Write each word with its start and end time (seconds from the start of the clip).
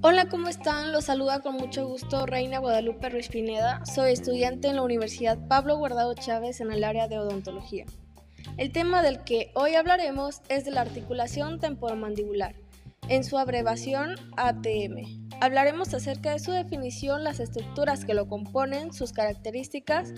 Hola, 0.00 0.28
¿cómo 0.30 0.48
están? 0.48 0.92
Los 0.92 1.06
saluda 1.06 1.40
con 1.40 1.56
mucho 1.56 1.88
gusto 1.88 2.24
Reina 2.24 2.60
Guadalupe 2.60 3.08
Ruiz 3.08 3.28
Pineda. 3.28 3.84
Soy 3.84 4.12
estudiante 4.12 4.68
en 4.68 4.76
la 4.76 4.82
Universidad 4.82 5.36
Pablo 5.48 5.76
Guardado 5.76 6.14
Chávez 6.14 6.60
en 6.60 6.70
el 6.70 6.84
área 6.84 7.08
de 7.08 7.18
odontología. 7.18 7.84
El 8.58 8.70
tema 8.70 9.02
del 9.02 9.24
que 9.24 9.50
hoy 9.54 9.74
hablaremos 9.74 10.40
es 10.48 10.64
de 10.64 10.70
la 10.70 10.82
articulación 10.82 11.58
temporomandibular, 11.58 12.54
en 13.08 13.24
su 13.24 13.38
abreviación 13.38 14.14
ATM. 14.36 15.28
Hablaremos 15.40 15.94
acerca 15.94 16.30
de 16.30 16.38
su 16.38 16.52
definición, 16.52 17.24
las 17.24 17.40
estructuras 17.40 18.04
que 18.04 18.14
lo 18.14 18.28
componen, 18.28 18.92
sus 18.92 19.12
características 19.12 20.12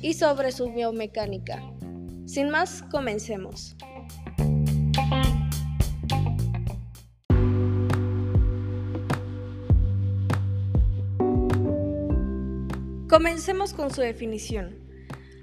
y 0.00 0.14
sobre 0.14 0.52
su 0.52 0.72
biomecánica. 0.72 1.60
Sin 2.26 2.50
más, 2.50 2.82
comencemos. 2.84 3.76
Comencemos 13.14 13.74
con 13.74 13.92
su 13.92 14.00
definición. 14.00 14.84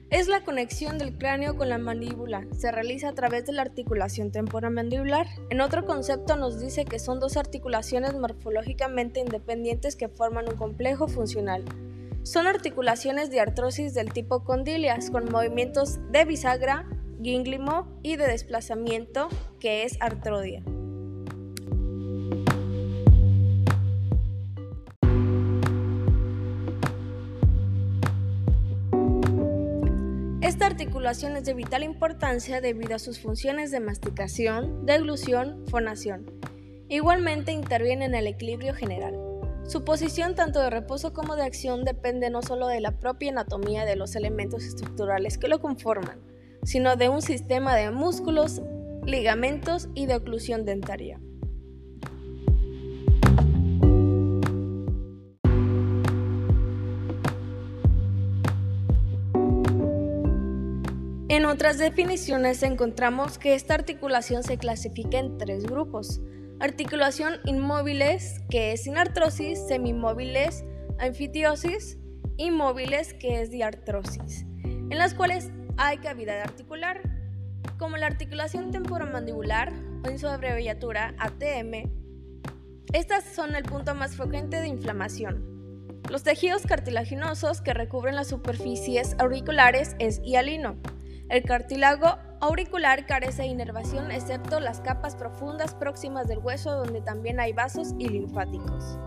Es 0.10 0.28
la 0.28 0.44
conexión 0.44 0.98
del 0.98 1.18
cráneo 1.18 1.56
con 1.56 1.70
la 1.70 1.78
mandíbula. 1.78 2.46
Se 2.52 2.70
realiza 2.70 3.08
a 3.08 3.14
través 3.14 3.46
de 3.46 3.54
la 3.54 3.62
articulación 3.62 4.30
temporomandibular. 4.30 5.26
En 5.50 5.62
otro 5.62 5.86
concepto 5.86 6.36
nos 6.36 6.60
dice 6.60 6.84
que 6.84 7.00
son 7.00 7.22
dos 7.22 7.38
articulaciones 7.38 8.14
morfológicamente 8.16 9.22
independientes 9.22 9.96
que 9.96 10.10
forman 10.10 10.50
un 10.50 10.58
complejo 10.58 11.08
funcional. 11.08 11.64
Son 12.24 12.46
articulaciones 12.46 13.32
de 13.32 13.40
artrosis 13.40 13.94
del 13.94 14.12
tipo 14.12 14.44
condilias 14.44 15.10
con 15.10 15.32
movimientos 15.32 16.00
de 16.12 16.26
bisagra, 16.26 16.86
gínglimo 17.24 17.88
y 18.04 18.16
de 18.16 18.28
desplazamiento, 18.28 19.30
que 19.60 19.84
es 19.84 19.98
artrodia. 20.02 20.64
Esta 30.42 30.66
articulación 30.66 31.38
es 31.38 31.46
de 31.46 31.54
vital 31.54 31.84
importancia 31.84 32.60
debido 32.62 32.96
a 32.96 33.00
sus 33.00 33.20
funciones 33.20 33.72
de 33.72 33.80
masticación, 33.80 34.86
deglución, 34.86 35.64
fonación. 35.68 36.30
Igualmente 36.90 37.52
interviene 37.54 38.06
en 38.06 38.16
el 38.16 38.28
equilibrio 38.28 38.74
general. 38.74 39.18
Su 39.64 39.86
posición 39.86 40.36
tanto 40.36 40.60
de 40.60 40.70
reposo 40.70 41.14
como 41.14 41.38
de 41.38 41.44
acción 41.44 41.86
depende 41.86 42.30
no 42.30 42.42
solo 42.42 42.68
de 42.68 42.82
la 42.82 43.00
propia 43.00 43.32
anatomía 43.32 43.86
de 43.86 43.96
los 43.96 44.16
elementos 44.16 44.66
estructurales 44.66 45.38
que 45.38 45.48
lo 45.48 45.62
conforman, 45.62 46.20
sino 46.64 46.96
de 46.96 47.10
un 47.10 47.22
sistema 47.22 47.76
de 47.76 47.92
músculos, 47.92 48.62
ligamentos 49.06 49.90
y 49.96 50.06
de 50.06 50.16
oclusión 50.16 50.66
dentaria. 50.66 51.20
En 61.30 61.46
otras 61.46 61.78
definiciones 61.78 62.62
encontramos 62.62 63.38
que 63.38 63.56
esta 63.56 63.74
articulación 63.74 64.44
se 64.44 64.58
clasifica 64.58 65.18
en 65.18 65.38
tres 65.38 65.64
grupos. 65.64 66.22
Articulación 66.60 67.36
inmóviles, 67.46 68.42
que 68.50 68.74
es 68.74 68.84
sin 68.84 68.98
artrosis, 68.98 69.60
semimóviles, 69.68 70.66
anfitiosis, 71.00 71.98
y 72.38 72.52
móviles, 72.52 73.14
que 73.14 73.42
es 73.42 73.52
diartrosis, 73.52 74.46
en 74.64 74.98
las 74.98 75.14
cuales 75.14 75.52
hay 75.78 75.98
cavidad 75.98 76.42
articular, 76.42 77.02
como 77.78 77.98
la 77.98 78.08
articulación 78.08 78.72
temporomandibular, 78.72 79.74
o 80.04 80.08
en 80.08 80.20
su 80.20 80.28
abreviatura 80.28 81.14
ATM. 81.18 81.90
Estas 82.94 83.24
son 83.24 83.56
el 83.56 83.64
punto 83.64 83.96
más 83.96 84.16
frecuente 84.16 84.58
de 84.58 84.68
inflamación. 84.68 86.02
Los 86.10 86.24
tejidos 86.24 86.64
cartilaginosos 86.64 87.62
que 87.62 87.74
recubren 87.74 88.16
las 88.16 88.28
superficies 88.28 89.16
auriculares 89.20 89.96
es 90.00 90.20
hialino. 90.24 90.76
El 91.30 91.44
cartílago 91.44 92.18
auricular 92.42 93.06
carece 93.06 93.44
de 93.44 93.48
inervación 93.48 94.12
excepto 94.12 94.60
las 94.60 94.82
capas 94.82 95.16
profundas 95.16 95.74
próximas 95.76 96.28
del 96.28 96.40
hueso 96.40 96.72
donde 96.72 97.02
también 97.02 97.40
hay 97.40 97.54
vasos 97.54 97.94
y 97.98 98.10
linfáticos. 98.10 98.98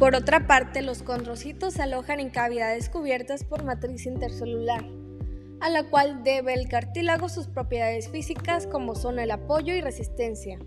Por 0.00 0.14
otra 0.14 0.46
parte, 0.46 0.80
los 0.80 1.02
condrocitos 1.02 1.74
se 1.74 1.82
alojan 1.82 2.20
en 2.20 2.30
cavidades 2.30 2.88
cubiertas 2.88 3.44
por 3.44 3.64
matriz 3.64 4.06
intercelular, 4.06 4.82
a 5.60 5.68
la 5.68 5.90
cual 5.90 6.24
debe 6.24 6.54
el 6.54 6.68
cartílago 6.68 7.28
sus 7.28 7.48
propiedades 7.48 8.08
físicas 8.08 8.66
como 8.66 8.94
son 8.94 9.18
el 9.18 9.30
apoyo 9.30 9.74
y 9.74 9.82
resistencia 9.82 10.58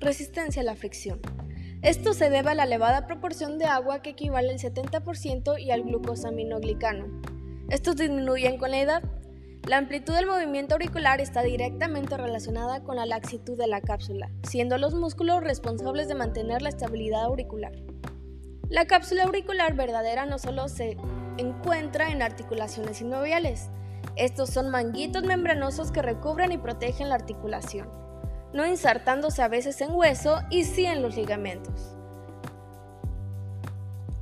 resistencia 0.00 0.62
a 0.62 0.64
la 0.64 0.74
fricción. 0.74 1.20
Esto 1.82 2.14
se 2.14 2.30
debe 2.30 2.48
a 2.48 2.54
la 2.54 2.64
elevada 2.64 3.06
proporción 3.06 3.58
de 3.58 3.66
agua 3.66 4.00
que 4.00 4.10
equivale 4.10 4.52
al 4.52 4.58
70% 4.58 5.60
y 5.60 5.70
al 5.70 5.82
glucosaminoglicano. 5.82 7.20
Estos 7.68 7.96
disminuyen 7.96 8.56
con 8.56 8.70
la 8.70 8.80
edad. 8.80 9.02
La 9.66 9.76
amplitud 9.76 10.14
del 10.14 10.24
movimiento 10.26 10.76
auricular 10.76 11.20
está 11.20 11.42
directamente 11.42 12.16
relacionada 12.16 12.82
con 12.82 12.96
la 12.96 13.04
laxitud 13.04 13.58
de 13.58 13.66
la 13.66 13.82
cápsula, 13.82 14.30
siendo 14.44 14.78
los 14.78 14.94
músculos 14.94 15.42
responsables 15.42 16.08
de 16.08 16.14
mantener 16.14 16.62
la 16.62 16.70
estabilidad 16.70 17.24
auricular. 17.24 17.72
La 18.68 18.86
cápsula 18.86 19.24
auricular 19.24 19.74
verdadera 19.74 20.26
no 20.26 20.38
solo 20.38 20.68
se 20.68 20.96
encuentra 21.36 22.10
en 22.10 22.22
articulaciones 22.22 22.98
sinoviales, 22.98 23.70
estos 24.16 24.50
son 24.50 24.70
manguitos 24.70 25.22
membranosos 25.22 25.92
que 25.92 26.02
recubren 26.02 26.52
y 26.52 26.58
protegen 26.58 27.08
la 27.08 27.14
articulación 27.14 27.98
no 28.52 28.66
insertándose 28.66 29.42
a 29.42 29.48
veces 29.48 29.80
en 29.80 29.92
hueso 29.92 30.40
y 30.50 30.64
sí 30.64 30.86
en 30.86 31.02
los 31.02 31.16
ligamentos. 31.16 31.94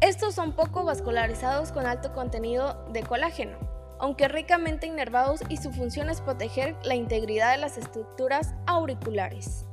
Estos 0.01 0.35
son 0.35 0.53
poco 0.53 0.85
vascularizados 0.85 1.73
con 1.73 1.87
alto 1.87 2.13
contenido 2.13 2.85
de 2.93 3.03
colágeno, 3.03 3.57
aunque 3.99 4.29
ricamente 4.29 4.87
inervados 4.87 5.41
y 5.49 5.57
su 5.57 5.73
función 5.73 6.11
es 6.11 6.21
proteger 6.21 6.77
la 6.85 6.95
integridad 6.95 7.53
de 7.53 7.59
las 7.59 7.79
estructuras 7.79 8.55
auriculares. 8.67 9.66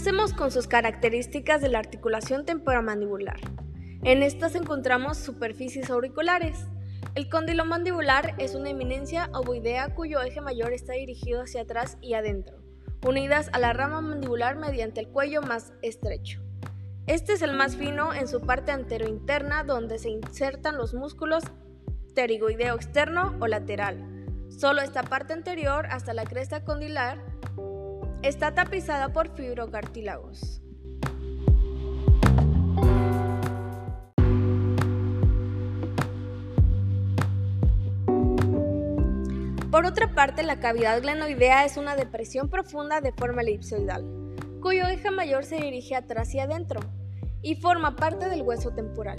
Comencemos 0.00 0.32
con 0.32 0.50
sus 0.50 0.66
características 0.66 1.60
de 1.60 1.68
la 1.68 1.78
articulación 1.78 2.46
temporomandibular. 2.46 3.38
En 4.02 4.22
estas 4.22 4.54
encontramos 4.54 5.18
superficies 5.18 5.90
auriculares. 5.90 6.56
El 7.14 7.28
cóndilo 7.28 7.66
mandibular 7.66 8.34
es 8.38 8.54
una 8.54 8.70
eminencia 8.70 9.28
ovoidea 9.34 9.94
cuyo 9.94 10.22
eje 10.22 10.40
mayor 10.40 10.72
está 10.72 10.94
dirigido 10.94 11.42
hacia 11.42 11.60
atrás 11.60 11.98
y 12.00 12.14
adentro, 12.14 12.62
unidas 13.06 13.50
a 13.52 13.58
la 13.58 13.74
rama 13.74 14.00
mandibular 14.00 14.56
mediante 14.56 15.00
el 15.00 15.08
cuello 15.08 15.42
más 15.42 15.74
estrecho. 15.82 16.40
Este 17.06 17.34
es 17.34 17.42
el 17.42 17.52
más 17.52 17.76
fino 17.76 18.14
en 18.14 18.26
su 18.26 18.40
parte 18.40 18.72
anterointerna 18.72 19.64
donde 19.64 19.98
se 19.98 20.08
insertan 20.08 20.78
los 20.78 20.94
músculos 20.94 21.44
pterigoideo 22.14 22.74
externo 22.74 23.36
o 23.38 23.46
lateral. 23.46 23.98
Solo 24.48 24.80
esta 24.80 25.02
parte 25.02 25.34
anterior 25.34 25.84
hasta 25.90 26.14
la 26.14 26.24
cresta 26.24 26.64
condilar 26.64 27.29
está 28.22 28.54
tapizada 28.54 29.12
por 29.12 29.34
fibrocartílagos. 29.34 30.60
Por 39.70 39.86
otra 39.86 40.14
parte, 40.14 40.42
la 40.42 40.60
cavidad 40.60 41.00
glenoidea 41.00 41.64
es 41.64 41.76
una 41.76 41.96
depresión 41.96 42.50
profunda 42.50 43.00
de 43.00 43.12
forma 43.12 43.42
elipsoidal, 43.42 44.04
cuyo 44.60 44.86
eje 44.86 45.10
mayor 45.10 45.44
se 45.44 45.56
dirige 45.56 45.94
atrás 45.94 46.34
y 46.34 46.40
adentro 46.40 46.80
y 47.40 47.54
forma 47.54 47.96
parte 47.96 48.28
del 48.28 48.42
hueso 48.42 48.72
temporal. 48.72 49.18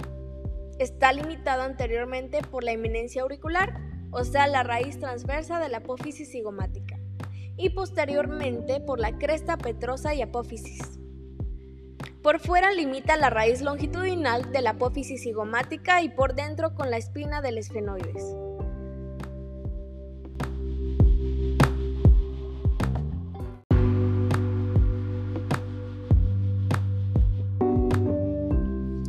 Está 0.78 1.12
limitado 1.12 1.62
anteriormente 1.62 2.42
por 2.42 2.62
la 2.62 2.72
eminencia 2.72 3.22
auricular, 3.22 3.80
o 4.12 4.24
sea, 4.24 4.46
la 4.46 4.62
raíz 4.62 5.00
transversa 5.00 5.58
de 5.58 5.68
la 5.68 5.78
apófisis 5.78 6.30
cigomática, 6.30 7.01
y 7.62 7.70
posteriormente 7.70 8.80
por 8.80 8.98
la 8.98 9.16
cresta 9.18 9.56
petrosa 9.56 10.14
y 10.14 10.20
apófisis. 10.20 10.98
Por 12.20 12.40
fuera 12.40 12.72
limita 12.72 13.16
la 13.16 13.30
raíz 13.30 13.62
longitudinal 13.62 14.50
de 14.50 14.62
la 14.62 14.70
apófisis 14.70 15.22
cigomática 15.22 16.02
y 16.02 16.08
por 16.08 16.34
dentro 16.34 16.74
con 16.74 16.90
la 16.90 16.96
espina 16.96 17.40
del 17.40 17.58
esfenoides. 17.58 18.34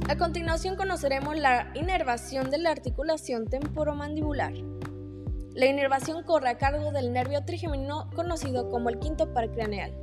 A 0.07 0.15
continuación 0.15 0.75
conoceremos 0.75 1.35
la 1.35 1.71
inervación 1.73 2.51
de 2.51 2.59
la 2.59 2.69
articulación 2.69 3.47
temporomandibular. 3.47 4.53
La 5.53 5.67
inervación 5.67 6.23
corre 6.23 6.49
a 6.49 6.57
cargo 6.57 6.91
del 6.91 7.13
nervio 7.13 7.45
trigemino 7.45 8.09
conocido 8.15 8.69
como 8.69 8.89
el 8.89 8.97
quinto 8.97 9.33
par 9.33 9.51
craneal, 9.51 9.93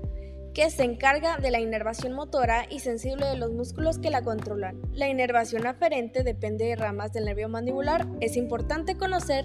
que 0.55 0.71
se 0.71 0.85
encarga 0.85 1.39
de 1.39 1.51
la 1.51 1.59
inervación 1.59 2.13
motora 2.13 2.67
y 2.71 2.79
sensible 2.79 3.27
de 3.27 3.37
los 3.37 3.51
músculos 3.51 3.99
que 3.99 4.11
la 4.11 4.23
controlan. 4.23 4.81
La 4.93 5.09
inervación 5.09 5.67
aferente 5.67 6.23
depende 6.23 6.67
de 6.67 6.77
ramas 6.77 7.13
del 7.13 7.25
nervio 7.25 7.49
mandibular. 7.49 8.07
Es 8.21 8.37
importante 8.37 8.97
conocer 8.97 9.45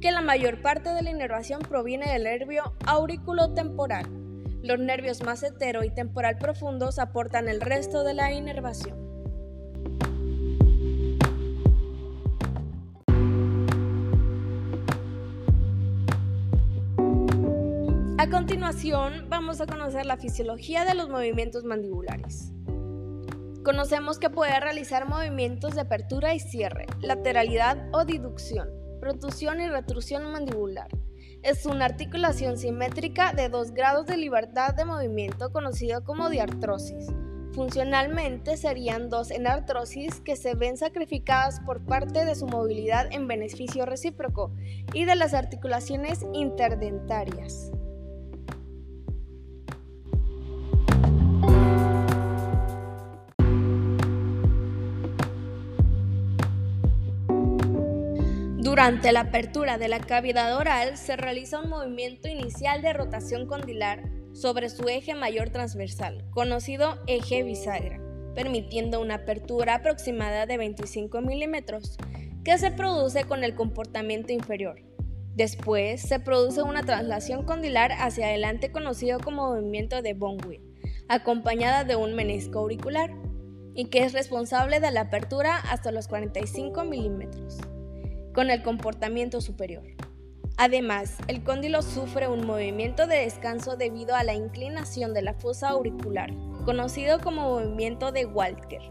que 0.00 0.10
la 0.10 0.22
mayor 0.22 0.62
parte 0.62 0.88
de 0.88 1.02
la 1.02 1.10
inervación 1.10 1.60
proviene 1.60 2.10
del 2.10 2.24
nervio 2.24 2.74
auriculotemporal. 2.86 4.06
Los 4.62 4.78
nervios 4.78 5.22
más 5.22 5.42
hetero 5.42 5.84
y 5.84 5.90
temporal 5.90 6.38
profundos 6.38 6.98
aportan 6.98 7.48
el 7.48 7.60
resto 7.60 8.04
de 8.04 8.14
la 8.14 8.32
inervación. 8.32 9.01
A 18.22 18.30
continuación, 18.30 19.26
vamos 19.28 19.60
a 19.60 19.66
conocer 19.66 20.06
la 20.06 20.16
fisiología 20.16 20.84
de 20.84 20.94
los 20.94 21.08
movimientos 21.08 21.64
mandibulares. 21.64 22.52
Conocemos 23.64 24.20
que 24.20 24.30
puede 24.30 24.60
realizar 24.60 25.08
movimientos 25.08 25.74
de 25.74 25.80
apertura 25.80 26.32
y 26.32 26.38
cierre, 26.38 26.86
lateralidad 27.00 27.88
o 27.90 28.04
diducción, 28.04 28.68
protusión 29.00 29.60
y 29.60 29.68
retrusión 29.68 30.30
mandibular. 30.30 30.86
Es 31.42 31.66
una 31.66 31.86
articulación 31.86 32.58
simétrica 32.58 33.32
de 33.32 33.48
dos 33.48 33.72
grados 33.72 34.06
de 34.06 34.16
libertad 34.16 34.72
de 34.72 34.84
movimiento 34.84 35.50
conocido 35.50 36.04
como 36.04 36.30
diartrosis. 36.30 37.08
Funcionalmente 37.54 38.56
serían 38.56 39.08
dos 39.08 39.32
enartrosis 39.32 40.20
que 40.20 40.36
se 40.36 40.54
ven 40.54 40.76
sacrificadas 40.76 41.58
por 41.66 41.84
parte 41.84 42.24
de 42.24 42.36
su 42.36 42.46
movilidad 42.46 43.08
en 43.10 43.26
beneficio 43.26 43.84
recíproco 43.84 44.52
y 44.94 45.06
de 45.06 45.16
las 45.16 45.34
articulaciones 45.34 46.20
interdentarias. 46.32 47.72
Durante 58.82 59.12
la 59.12 59.20
apertura 59.20 59.78
de 59.78 59.86
la 59.86 60.00
cavidad 60.00 60.56
oral 60.56 60.96
se 60.96 61.14
realiza 61.14 61.60
un 61.60 61.70
movimiento 61.70 62.26
inicial 62.26 62.82
de 62.82 62.92
rotación 62.92 63.46
condilar 63.46 64.10
sobre 64.32 64.68
su 64.70 64.88
eje 64.88 65.14
mayor 65.14 65.50
transversal, 65.50 66.24
conocido 66.30 66.98
eje 67.06 67.44
bisagra, 67.44 68.00
permitiendo 68.34 69.00
una 69.00 69.14
apertura 69.14 69.76
aproximada 69.76 70.46
de 70.46 70.56
25 70.56 71.20
milímetros, 71.20 71.96
que 72.42 72.58
se 72.58 72.72
produce 72.72 73.22
con 73.22 73.44
el 73.44 73.54
comportamiento 73.54 74.32
inferior. 74.32 74.82
Después 75.36 76.00
se 76.00 76.18
produce 76.18 76.62
una 76.62 76.82
traslación 76.82 77.44
condilar 77.44 77.92
hacia 77.92 78.26
adelante 78.26 78.72
conocido 78.72 79.20
como 79.20 79.50
movimiento 79.50 80.02
de 80.02 80.14
Bonwit, 80.14 80.60
acompañada 81.06 81.84
de 81.84 81.94
un 81.94 82.16
menisco 82.16 82.58
auricular, 82.58 83.12
y 83.76 83.90
que 83.90 84.02
es 84.02 84.12
responsable 84.12 84.80
de 84.80 84.90
la 84.90 85.02
apertura 85.02 85.58
hasta 85.70 85.92
los 85.92 86.08
45 86.08 86.82
milímetros 86.82 87.60
con 88.32 88.50
el 88.50 88.62
comportamiento 88.62 89.40
superior. 89.40 89.84
Además, 90.56 91.16
el 91.28 91.42
cóndilo 91.42 91.82
sufre 91.82 92.28
un 92.28 92.46
movimiento 92.46 93.06
de 93.06 93.18
descanso 93.18 93.76
debido 93.76 94.14
a 94.14 94.24
la 94.24 94.34
inclinación 94.34 95.14
de 95.14 95.22
la 95.22 95.34
fosa 95.34 95.70
auricular, 95.70 96.30
conocido 96.64 97.20
como 97.20 97.48
movimiento 97.50 98.12
de 98.12 98.26
Walker. 98.26 98.82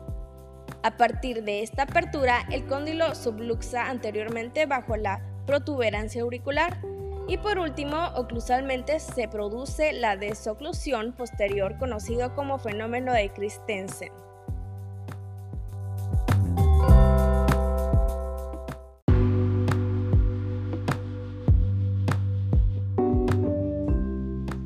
A 0.84 0.98
partir 0.98 1.44
de 1.44 1.62
esta 1.62 1.84
apertura, 1.84 2.48
el 2.52 2.66
cóndilo 2.66 3.14
subluxa 3.14 3.90
anteriormente 3.90 4.66
bajo 4.66 4.98
la 4.98 5.22
protuberancia 5.46 6.24
auricular 6.24 6.80
y 7.28 7.38
por 7.38 7.60
último, 7.60 7.98
oclusalmente 8.16 9.00
se 9.00 9.28
produce 9.28 9.94
la 9.94 10.18
desoclusión 10.18 11.14
posterior 11.14 11.78
conocido 11.78 12.36
como 12.36 12.58
fenómeno 12.58 13.14
de 13.14 13.32
Christensen. 13.32 14.12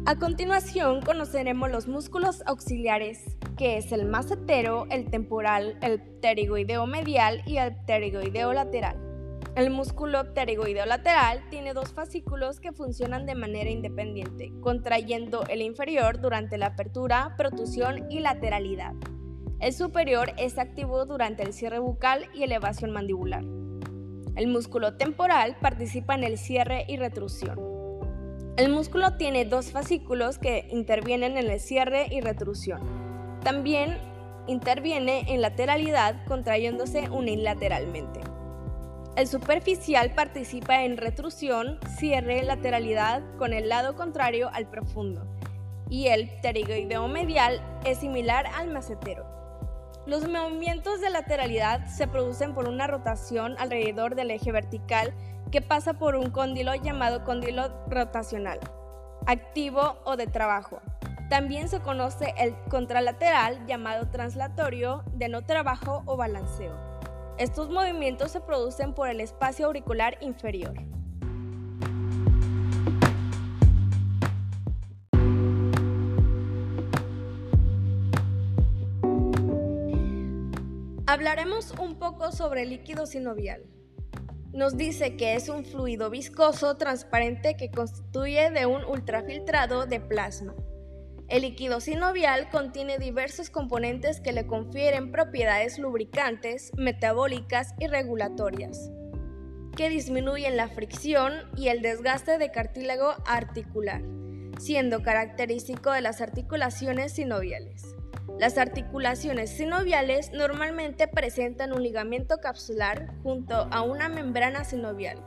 A 0.07 0.17
continuación 0.17 1.01
conoceremos 1.01 1.71
los 1.71 1.87
músculos 1.87 2.43
auxiliares, 2.45 3.23
que 3.57 3.77
es 3.77 3.91
el 3.91 4.05
macetero, 4.05 4.85
el 4.91 5.09
temporal, 5.09 5.79
el 5.81 5.99
pterigoideo 5.99 6.85
medial 6.85 7.41
y 7.47 7.57
el 7.57 7.75
pterigoideo 7.75 8.53
lateral. 8.53 9.01
El 9.55 9.71
músculo 9.71 10.31
pterigoideo 10.35 10.85
lateral 10.85 11.41
tiene 11.49 11.73
dos 11.73 11.91
fascículos 11.91 12.59
que 12.59 12.71
funcionan 12.71 13.25
de 13.25 13.33
manera 13.33 13.71
independiente, 13.71 14.53
contrayendo 14.61 15.43
el 15.47 15.63
inferior 15.63 16.21
durante 16.21 16.59
la 16.59 16.67
apertura, 16.67 17.33
protusión 17.35 18.05
y 18.11 18.19
lateralidad. 18.19 18.93
El 19.59 19.73
superior 19.73 20.33
es 20.37 20.59
activo 20.59 21.07
durante 21.07 21.41
el 21.41 21.51
cierre 21.51 21.79
bucal 21.79 22.29
y 22.31 22.43
elevación 22.43 22.91
mandibular. 22.91 23.43
El 24.35 24.49
músculo 24.49 24.97
temporal 24.97 25.57
participa 25.59 26.13
en 26.13 26.25
el 26.25 26.37
cierre 26.37 26.85
y 26.87 26.97
retrusión. 26.97 27.74
El 28.57 28.69
músculo 28.69 29.17
tiene 29.17 29.43
dos 29.43 29.71
fascículos 29.71 30.37
que 30.37 30.69
intervienen 30.71 31.37
en 31.37 31.49
el 31.49 31.59
cierre 31.59 32.07
y 32.09 32.21
retrusión. 32.21 32.79
También 33.43 33.97
interviene 34.47 35.25
en 35.27 35.41
lateralidad 35.41 36.25
contrayéndose 36.25 37.09
unilateralmente. 37.09 38.21
El 39.17 39.27
superficial 39.27 40.13
participa 40.13 40.85
en 40.85 40.95
retrusión, 40.95 41.79
cierre, 41.97 42.43
lateralidad 42.43 43.23
con 43.37 43.51
el 43.51 43.67
lado 43.67 43.95
contrario 43.95 44.49
al 44.53 44.69
profundo. 44.69 45.27
Y 45.89 46.07
el 46.07 46.29
pterigoideo 46.41 47.09
medial 47.09 47.61
es 47.83 47.97
similar 47.97 48.45
al 48.55 48.71
macetero. 48.71 49.24
Los 50.05 50.29
movimientos 50.29 51.01
de 51.01 51.09
lateralidad 51.09 51.87
se 51.87 52.07
producen 52.07 52.53
por 52.53 52.67
una 52.67 52.85
rotación 52.85 53.55
alrededor 53.57 54.13
del 54.13 54.29
eje 54.29 54.51
vertical 54.51 55.15
que 55.51 55.63
pasa 55.63 55.93
por 55.93 56.15
un 56.15 56.29
cóndilo 56.29 56.75
llamado 56.75 57.23
cóndilo 57.23 57.69
rotacional, 57.87 58.59
activo 59.25 59.97
o 60.05 60.15
de 60.15 60.27
trabajo. 60.27 60.79
También 61.27 61.69
se 61.69 61.79
conoce 61.79 62.35
el 62.37 62.55
contralateral 62.69 63.65
llamado 63.65 64.07
translatorio 64.11 65.03
de 65.13 65.27
no 65.27 65.43
trabajo 65.43 66.03
o 66.05 66.15
balanceo. 66.15 66.75
Estos 67.39 67.71
movimientos 67.71 68.31
se 68.31 68.41
producen 68.41 68.93
por 68.93 69.09
el 69.09 69.19
espacio 69.19 69.65
auricular 69.65 70.17
inferior. 70.21 70.75
Hablaremos 81.15 81.71
un 81.79 81.97
poco 81.97 82.33
sobre 82.33 82.63
el 82.63 82.71
líquido 82.71 83.05
sinovial 83.05 83.63
nos 84.51 84.75
dice 84.75 85.15
que 85.15 85.35
es 85.35 85.47
un 85.47 85.63
fluido 85.63 86.09
viscoso 86.09 86.75
transparente 86.75 87.55
que 87.55 87.71
constituye 87.71 88.51
de 88.51 88.65
un 88.65 88.83
ultrafiltrado 88.83 89.85
de 89.85 90.01
plasma. 90.01 90.53
El 91.29 91.43
líquido 91.43 91.79
sinovial 91.79 92.49
contiene 92.49 92.97
diversos 92.97 93.49
componentes 93.49 94.19
que 94.19 94.33
le 94.33 94.45
confieren 94.45 95.13
propiedades 95.13 95.79
lubricantes, 95.79 96.71
metabólicas 96.75 97.75
y 97.79 97.87
regulatorias, 97.87 98.91
que 99.77 99.89
disminuyen 99.89 100.57
la 100.57 100.67
fricción 100.67 101.33
y 101.55 101.69
el 101.69 101.81
desgaste 101.81 102.37
de 102.37 102.51
cartílago 102.51 103.13
articular, 103.25 104.01
siendo 104.59 105.01
característico 105.01 105.91
de 105.91 106.01
las 106.01 106.19
articulaciones 106.19 107.13
sinoviales. 107.13 107.95
Las 108.39 108.57
articulaciones 108.57 109.49
sinoviales 109.49 110.33
normalmente 110.33 111.07
presentan 111.07 111.71
un 111.71 111.81
ligamento 111.81 112.39
capsular 112.39 113.07
junto 113.23 113.55
a 113.71 113.81
una 113.81 114.09
membrana 114.09 114.65
sinovial, 114.65 115.23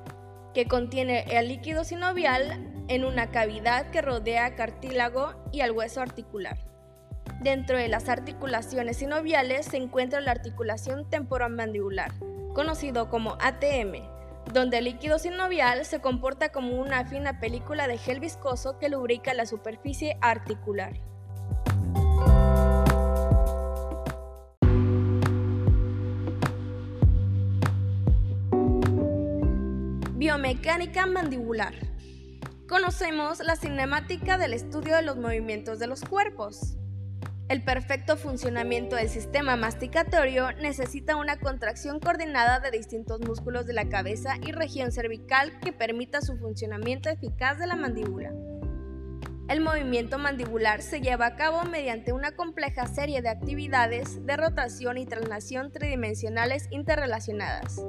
que 0.53 0.67
contiene 0.67 1.25
el 1.31 1.49
líquido 1.49 1.85
sinovial 1.85 2.85
en 2.89 3.07
una 3.07 3.31
cavidad 3.31 3.91
que 3.91 4.03
rodea 4.03 4.55
cartílago 4.57 5.33
y 5.53 5.63
al 5.63 5.73
hueso 5.73 6.03
articular. 6.03 6.59
Dentro 7.41 7.79
de 7.79 7.89
las 7.89 8.11
articulaciones 8.11 8.99
sinoviales 8.99 9.65
se 9.65 9.79
encuentra 9.79 10.21
la 10.21 10.33
articulación 10.33 11.09
temporomandibular, 11.09 12.13
conocido 12.53 13.09
como 13.09 13.39
ATM, 13.41 14.03
donde 14.53 14.79
el 14.79 14.85
líquido 14.85 15.19
sinovial 15.19 15.87
se 15.87 16.01
comporta 16.01 16.51
como 16.51 16.79
una 16.79 17.07
fina 17.07 17.41
película 17.41 17.89
de 17.89 17.97
gel 17.97 18.21
viscoso 18.21 18.79
que 18.79 18.91
lubrica 18.91 19.33
la 19.33 19.47
superficie 19.47 20.19
articular. 20.21 21.09
Biomecánica 30.39 31.05
mandibular. 31.05 31.75
Conocemos 32.69 33.41
la 33.41 33.57
cinemática 33.57 34.39
del 34.39 34.53
estudio 34.53 34.95
de 34.95 35.03
los 35.03 35.17
movimientos 35.17 35.81
de 35.81 35.89
los 35.89 36.03
cuerpos. 36.03 36.77
El 37.49 37.65
perfecto 37.65 38.17
funcionamiento 38.17 38.95
del 38.95 39.09
sistema 39.09 39.57
masticatorio 39.57 40.53
necesita 40.53 41.17
una 41.17 41.41
contracción 41.41 41.99
coordinada 41.99 42.61
de 42.61 42.71
distintos 42.71 43.21
músculos 43.21 43.67
de 43.67 43.73
la 43.73 43.89
cabeza 43.89 44.37
y 44.47 44.53
región 44.53 44.93
cervical 44.93 45.59
que 45.59 45.73
permita 45.73 46.21
su 46.21 46.37
funcionamiento 46.37 47.11
eficaz 47.11 47.59
de 47.59 47.67
la 47.67 47.75
mandíbula. 47.75 48.33
El 49.49 49.61
movimiento 49.61 50.19
mandibular 50.19 50.83
se 50.83 51.01
lleva 51.01 51.27
a 51.27 51.35
cabo 51.35 51.65
mediante 51.65 52.13
una 52.13 52.31
compleja 52.31 52.87
serie 52.87 53.23
de 53.23 53.29
actividades 53.29 54.25
de 54.25 54.37
rotación 54.37 54.99
y 54.99 55.07
traslación 55.07 55.73
tridimensionales 55.73 56.69
interrelacionadas. 56.71 57.83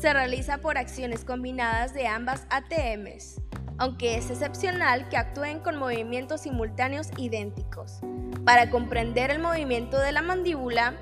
Se 0.00 0.12
realiza 0.12 0.58
por 0.58 0.78
acciones 0.78 1.24
combinadas 1.24 1.92
de 1.92 2.06
ambas 2.06 2.46
ATMs, 2.50 3.40
aunque 3.78 4.16
es 4.16 4.30
excepcional 4.30 5.08
que 5.08 5.16
actúen 5.16 5.58
con 5.58 5.74
movimientos 5.74 6.42
simultáneos 6.42 7.08
idénticos. 7.16 7.98
Para 8.44 8.70
comprender 8.70 9.32
el 9.32 9.40
movimiento 9.40 9.98
de 9.98 10.12
la 10.12 10.22
mandíbula, 10.22 10.94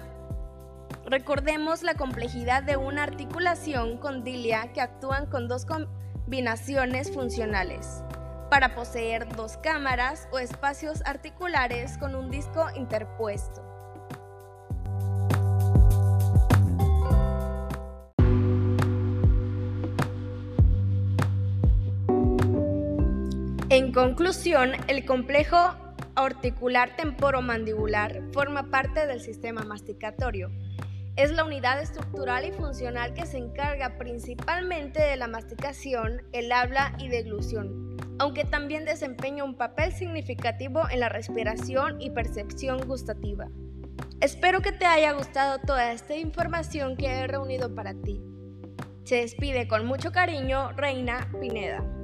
recordemos 1.05 1.83
la 1.83 1.93
complejidad 1.93 2.63
de 2.63 2.79
una 2.79 3.03
articulación 3.03 3.99
condilia 3.99 4.73
que 4.73 4.81
actúan 4.81 5.27
con 5.27 5.47
dos 5.47 5.67
combinaciones 5.67 7.13
funcionales 7.13 8.03
para 8.51 8.75
poseer 8.75 9.29
dos 9.37 9.59
cámaras 9.59 10.27
o 10.33 10.39
espacios 10.39 11.03
articulares 11.05 11.99
con 11.99 12.15
un 12.15 12.31
disco 12.31 12.65
interpuesto. 12.75 13.66
En 23.77 23.93
conclusión, 23.93 24.73
el 24.89 25.05
complejo 25.05 25.59
articular 26.15 26.97
temporomandibular 26.97 28.23
forma 28.33 28.71
parte 28.71 29.07
del 29.07 29.21
sistema 29.21 29.65
masticatorio. 29.65 30.51
Es 31.15 31.31
la 31.31 31.45
unidad 31.45 31.83
estructural 31.83 32.47
y 32.47 32.53
funcional 32.53 33.13
que 33.13 33.27
se 33.27 33.37
encarga 33.37 33.99
principalmente 33.99 35.03
de 35.03 35.19
la 35.19 35.29
masticación, 35.29 36.23
el 36.33 36.53
habla 36.53 36.95
y 36.99 37.09
deglución, 37.09 37.99
aunque 38.19 38.45
también 38.45 38.87
desempeña 38.87 39.45
un 39.45 39.59
papel 39.59 39.93
significativo 39.93 40.89
en 40.91 41.01
la 41.01 41.11
respiración 41.11 42.01
y 42.01 42.09
percepción 42.09 42.81
gustativa. 42.87 43.49
Espero 44.23 44.63
que 44.63 44.73
te 44.73 44.87
haya 44.87 45.13
gustado 45.13 45.59
toda 45.59 45.93
esta 45.93 46.17
información 46.17 46.97
que 46.97 47.09
he 47.09 47.27
reunido 47.27 47.75
para 47.75 47.93
ti. 47.93 48.23
Se 49.05 49.17
despide 49.17 49.69
con 49.69 49.85
mucho 49.85 50.13
cariño 50.13 50.73
Reina 50.73 51.31
Pineda. 51.39 51.96